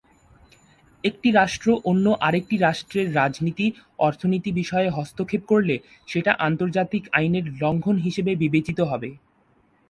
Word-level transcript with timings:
একটি 1.03 1.29
রাষ্ট্র 1.31 1.67
অন্য 1.83 2.05
আরেকটি 2.21 2.55
রাষ্ট্রের 2.57 3.07
রাজনীতি, 3.15 3.67
অর্থনীতি 3.99 4.49
বিষয়ে 4.51 4.89
হস্তক্ষেপ 4.89 5.41
করলে 5.45 5.75
সেটা 6.07 6.31
আন্তর্জাতিক 6.39 7.03
আইনের 7.11 7.45
লঙ্ঘন 7.61 7.97
হিসেবে 7.97 8.31
বিবেচিত 8.35 8.79
হবে। 8.81 9.09